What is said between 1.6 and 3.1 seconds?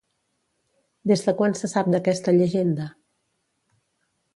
se sap d'aquesta llegenda?